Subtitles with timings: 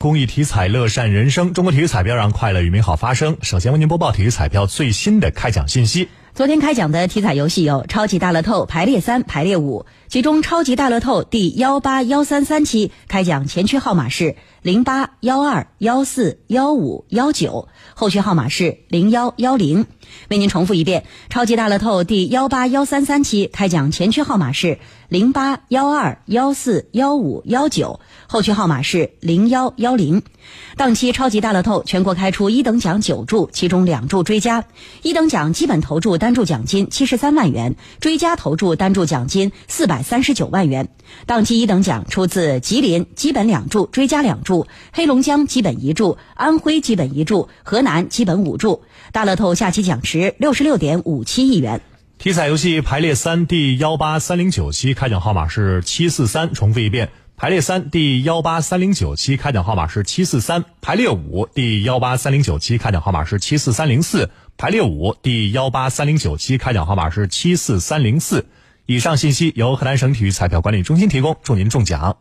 [0.00, 3.36] 公益体彩乐善人生，中国体育彩票让快乐与美好发生。
[3.42, 6.08] 首先为您播报体育彩票最新的开奖信息。
[6.38, 17.66] 昨天开奖的体彩游戏有超级大乐透排列三、排列五，其中超级大乐透第幺八幺三三期开奖前区号码是零八幺二幺四幺五幺九，
[17.96, 19.86] 后区号码是零幺幺零。
[20.30, 24.78] 为您重复一遍，超级大乐透第幺八幺三三期开奖前区号码是
[25.08, 27.98] 零八幺二幺四幺五幺九，
[28.28, 30.22] 后区号码是零幺幺零。
[30.76, 34.64] 当期超级大乐透全国开出一等奖九注，其中两注追加，
[35.02, 40.90] 一等奖基本投注单单注奖金七十三万元，追加投注单注奖金四百三十九万元。
[41.24, 48.82] 当期一等奖出自吉林基本两注，追加两注；黑龙江基本一注，安徽基本一注，河南基本五注。
[49.10, 51.80] 大乐透下期奖池六十六点五七亿元。
[52.18, 57.08] 体彩游戏排列三第幺八三零九期开奖号码是七四三，重复一遍。
[57.40, 68.46] 排列三第幺八三零九期开奖号码是七四三，排列五第幺八三零九期开奖号码是七四三零四，排列五第幺八三零九期开奖号码是七四三零四。
[68.86, 72.16] 以上信息由河南省体育彩票管理中心提供，祝您中奖。